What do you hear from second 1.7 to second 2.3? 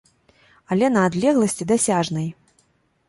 дасяжнай.